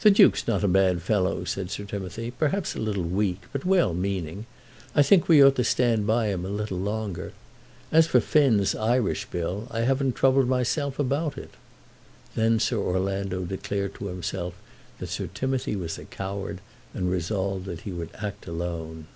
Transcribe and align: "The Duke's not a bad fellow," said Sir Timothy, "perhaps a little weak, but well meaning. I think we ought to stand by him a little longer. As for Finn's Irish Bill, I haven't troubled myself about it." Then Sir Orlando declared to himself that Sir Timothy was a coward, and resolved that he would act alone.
"The 0.00 0.10
Duke's 0.10 0.46
not 0.48 0.64
a 0.64 0.68
bad 0.68 1.02
fellow," 1.02 1.44
said 1.44 1.70
Sir 1.70 1.84
Timothy, 1.84 2.30
"perhaps 2.30 2.74
a 2.74 2.78
little 2.80 3.02
weak, 3.02 3.42
but 3.52 3.66
well 3.66 3.92
meaning. 3.92 4.46
I 4.94 5.02
think 5.02 5.28
we 5.28 5.44
ought 5.44 5.56
to 5.56 5.64
stand 5.64 6.06
by 6.06 6.28
him 6.28 6.46
a 6.46 6.48
little 6.48 6.78
longer. 6.78 7.34
As 7.92 8.06
for 8.06 8.20
Finn's 8.20 8.74
Irish 8.74 9.26
Bill, 9.26 9.68
I 9.70 9.80
haven't 9.80 10.14
troubled 10.16 10.48
myself 10.48 10.98
about 10.98 11.36
it." 11.36 11.50
Then 12.34 12.58
Sir 12.58 12.78
Orlando 12.78 13.42
declared 13.44 13.96
to 13.96 14.06
himself 14.06 14.54
that 14.98 15.08
Sir 15.10 15.26
Timothy 15.26 15.76
was 15.76 15.98
a 15.98 16.06
coward, 16.06 16.62
and 16.94 17.10
resolved 17.10 17.66
that 17.66 17.82
he 17.82 17.92
would 17.92 18.12
act 18.14 18.46
alone. 18.46 19.08